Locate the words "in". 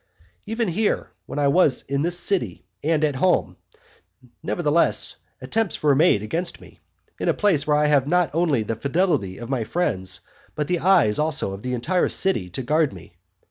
1.83-2.01, 7.19-7.29